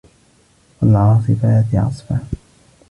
فَالعاصِفاتِ 0.81 1.65
عَصفًا 1.75 2.19